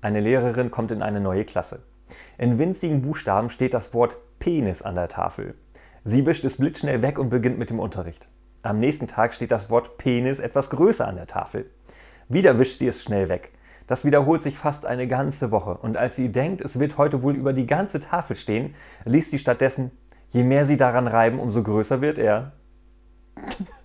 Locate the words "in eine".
0.92-1.20